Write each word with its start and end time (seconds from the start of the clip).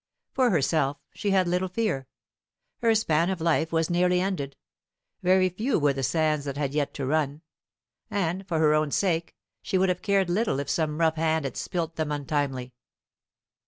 For 0.33 0.49
herself 0.49 0.97
she 1.13 1.29
had 1.29 1.47
little 1.47 1.67
fear. 1.67 2.07
Her 2.81 2.95
span 2.95 3.29
of 3.29 3.39
life 3.39 3.71
was 3.71 3.87
nearly 3.87 4.19
ended; 4.19 4.55
very 5.21 5.47
few 5.47 5.77
were 5.77 5.93
the 5.93 6.01
sands 6.01 6.45
that 6.45 6.57
had 6.57 6.73
yet 6.73 6.95
to 6.95 7.05
run; 7.05 7.43
and, 8.09 8.47
for 8.47 8.57
her 8.57 8.73
own 8.73 8.89
sake, 8.89 9.35
she 9.61 9.77
would 9.77 9.89
have 9.89 10.01
cared 10.01 10.27
little 10.27 10.59
if 10.59 10.71
some 10.71 10.97
rough 10.99 11.17
hand 11.17 11.45
had 11.45 11.55
spilt 11.55 11.97
them 11.97 12.11
untimely. 12.11 12.73